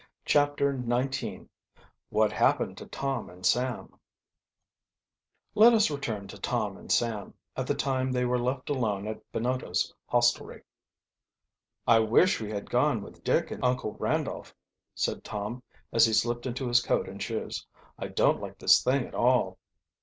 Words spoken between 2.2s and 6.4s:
HAPPENED TO TOM AND SAM Let us return to